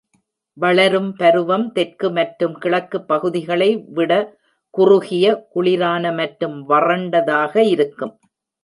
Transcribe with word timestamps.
வளரும் 0.57 1.09
பருவம் 1.19 1.65
தெற்கு 1.73 2.07
மற்றும் 2.09 2.55
கிழக்கு 2.63 2.99
பகுதிகளை 3.03 3.69
விட 3.97 4.11
குறுகிய, 4.73 5.25
குளிரான 5.53 6.13
மற்றும் 6.19 6.57
வறண்டதாக 6.69 7.55
இருக்கும். 7.73 8.15